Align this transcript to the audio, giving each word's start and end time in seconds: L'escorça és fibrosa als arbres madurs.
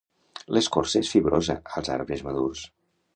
L'escorça 0.55 1.01
és 1.05 1.11
fibrosa 1.15 1.57
als 1.81 1.91
arbres 1.97 2.25
madurs. 2.29 2.65